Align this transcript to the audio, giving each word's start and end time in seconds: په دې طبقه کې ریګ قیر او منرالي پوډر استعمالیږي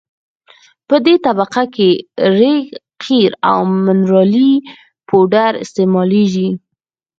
په 0.87 0.95
دې 1.05 1.15
طبقه 1.25 1.63
کې 1.75 1.89
ریګ 2.39 2.65
قیر 3.03 3.31
او 3.49 3.59
منرالي 3.85 4.51
پوډر 5.07 5.53
استعمالیږي 5.63 6.49